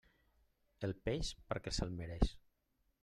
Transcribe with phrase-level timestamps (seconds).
[0.87, 2.33] El peix, per a qui se'l mereix.